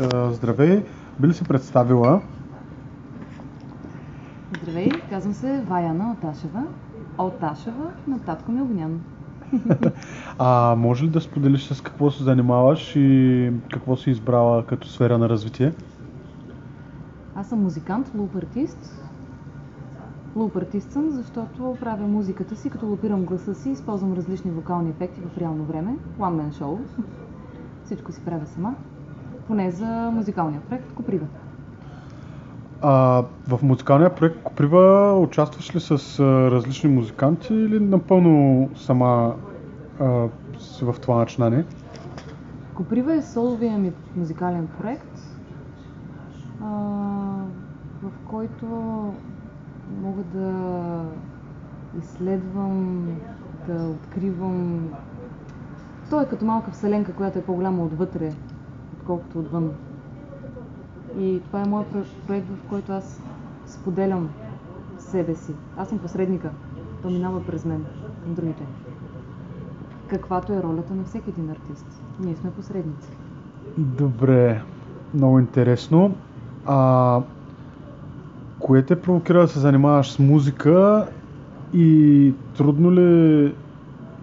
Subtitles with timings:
[0.00, 0.82] А, Здравей,
[1.20, 2.20] би ли се представила?
[4.62, 6.62] Здравей, казвам се Ваяна Оташева.
[7.18, 9.00] Оташева на татко ми Огнян.
[10.38, 15.18] А може ли да споделиш с какво се занимаваш и какво си избрала като сфера
[15.18, 15.72] на развитие?
[17.36, 19.04] Аз съм музикант, луп артист.
[20.36, 25.20] Луп артист съм, защото правя музиката си, като лупирам гласа си, използвам различни вокални ефекти
[25.20, 25.96] в реално време.
[26.18, 26.78] One man show.
[27.84, 28.74] Всичко си правя сама.
[29.46, 31.26] Поне за музикалния проект Коприва.
[32.82, 39.34] А, в музикалния проект Коприва участваш ли с а, различни музиканти или напълно сама
[40.00, 40.26] а,
[40.58, 41.64] си в това начинание?
[42.74, 45.18] Коприва е соловия ми музикален проект,
[46.62, 46.66] а,
[48.02, 48.66] в който
[50.02, 50.52] мога да
[51.98, 53.06] изследвам,
[53.68, 54.88] да откривам.
[56.10, 58.32] Той е като малка вселенка, която е по-голяма отвътре,
[59.04, 59.70] отколкото отвън.
[61.18, 63.22] И това е моят про- проект, в който аз
[63.66, 64.28] споделям
[64.98, 65.52] себе си.
[65.76, 66.50] Аз съм посредника.
[67.02, 67.84] То минава през мен
[68.24, 68.62] към другите.
[70.08, 71.86] Каквато е ролята на всеки един артист.
[72.20, 73.08] Ние сме посредници.
[73.78, 74.62] Добре,
[75.14, 76.14] много интересно.
[76.66, 77.20] А,
[78.58, 81.06] кое те провокира да се занимаваш с музика
[81.74, 83.46] и трудно ли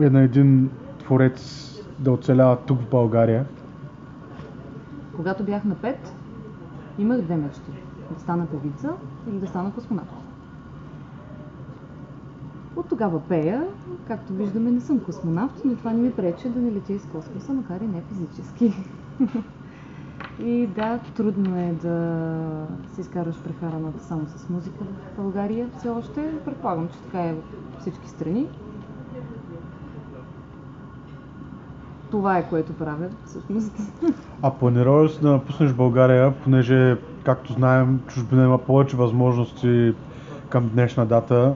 [0.00, 1.66] е на един творец
[1.98, 3.44] да оцелява тук в България?
[5.20, 5.96] Когато бях на 5,
[6.98, 7.70] имах две мечти.
[8.14, 8.92] Да стана певица
[9.28, 10.10] или да стана космонавт.
[12.76, 13.66] От тогава пея,
[14.06, 17.52] както виждаме не съм космонавт, но това не ми пречи да не летя из космоса,
[17.52, 18.72] макар и не физически.
[20.44, 26.32] И да, трудно е да си изкараш прехараната само с музика в България все още.
[26.44, 28.48] Предполагам, че така е в всички страни.
[32.10, 33.72] Това е което правя, всъщност.
[34.42, 39.94] А си да напуснеш България, понеже, както знаем, чужбина има повече възможности
[40.48, 41.54] към днешна дата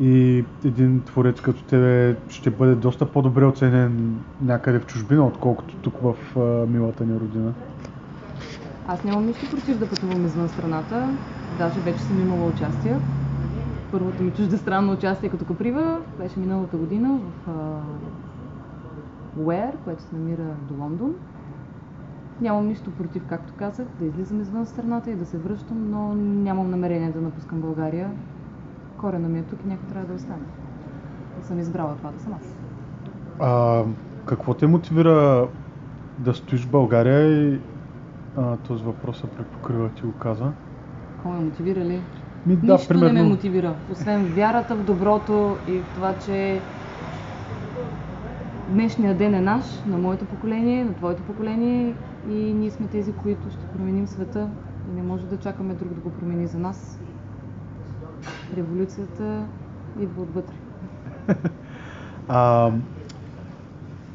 [0.00, 5.94] и един творец като тебе ще бъде доста по-добре оценен някъде в чужбина, отколкото тук
[6.02, 7.52] в а, милата ни родина.
[8.88, 11.08] Аз нямам нищо против да пътувам извън страната.
[11.58, 12.96] Даже вече съм имала участие.
[13.92, 17.50] Първото ми чуждестранно участие като Коприва беше миналата година в
[19.38, 21.14] Уер, което се намира до Лондон.
[22.40, 26.70] Нямам нищо против, както казах, да излизам извън страната и да се връщам, но нямам
[26.70, 28.10] намерение да напускам България.
[29.00, 30.46] Корена ми е тук и някой трябва да остане.
[31.40, 32.58] И съм избрала това да съм аз.
[33.40, 33.84] А,
[34.24, 35.48] какво те мотивира
[36.18, 37.60] да стоиш в България и
[38.36, 40.52] а, този въпрос се препокрива, ти го каза.
[41.12, 42.02] Какво ме мотивира ли?
[42.46, 46.60] Ми, да, Нищо примерно, не ме мотивира, освен вярата в доброто и в това, че
[48.68, 51.94] днешния ден е наш, на моето поколение, на твоето поколение
[52.30, 54.48] и ние сме тези, които ще променим света
[54.90, 57.00] и не може да чакаме друг да го промени за нас.
[58.56, 59.42] Революцията
[60.00, 60.54] идва отвътре.
[62.30, 62.72] А,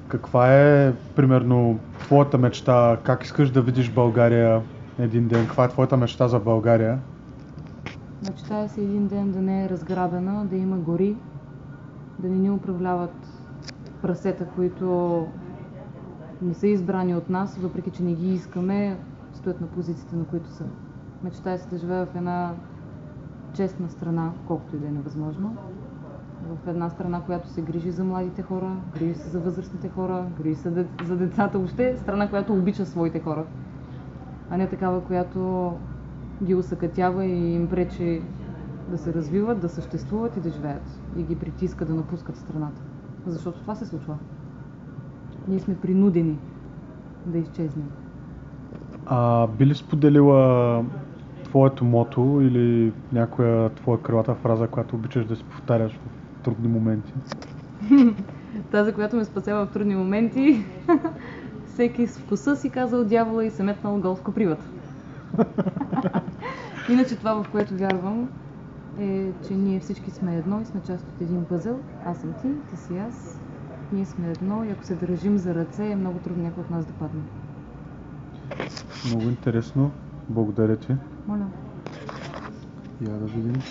[0.08, 2.98] каква е, примерно, твоята мечта?
[3.04, 4.62] Как искаш да видиш България
[5.00, 5.46] един ден?
[5.46, 7.00] Каква е твоята мечта за България?
[8.30, 11.16] Мечтая се един ден да не е разграбена, да има гори,
[12.20, 13.33] да не ни управляват
[14.04, 15.28] прасета, които
[16.42, 18.98] не са избрани от нас, въпреки че не ги искаме,
[19.34, 20.66] стоят на позициите, на които са.
[21.24, 22.54] Мечтая се да живея в една
[23.54, 25.58] честна страна, колкото и да е невъзможно.
[26.64, 30.56] В една страна, която се грижи за младите хора, грижи се за възрастните хора, грижи
[30.56, 33.46] се за децата, въобще страна, която обича своите хора,
[34.50, 35.74] а не такава, която
[36.44, 38.22] ги усъкътява и им пречи
[38.90, 41.02] да се развиват, да съществуват и да живеят.
[41.18, 42.82] И ги притиска да напускат страната.
[43.28, 44.18] Защото това се случва.
[45.48, 46.38] Ние сме принудени
[47.26, 47.92] да изчезнем.
[49.06, 50.84] А, би ли споделила
[51.44, 57.14] твоето мото или някоя твоя крилата фраза, която обичаш да си повтаряш в трудни моменти?
[58.72, 60.66] Тази, която ме спасява в трудни моменти,
[61.66, 64.66] всеки с вкуса си казал дявола и се метнал гол в копривата.
[66.90, 68.30] Иначе това, в което вярвам,
[69.00, 71.80] е, че ние всички сме едно и сме част от един пъзел.
[72.06, 73.40] Аз съм ти, ти си аз.
[73.92, 76.86] Ние сме едно и ако се държим за ръце, е много трудно някой от нас
[76.86, 77.22] да падне.
[79.06, 79.92] Много интересно.
[80.30, 80.96] Благодаря ти.
[81.28, 81.48] Моля.
[83.02, 83.64] Я да видим.